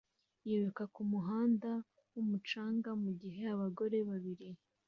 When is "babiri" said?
4.09-4.49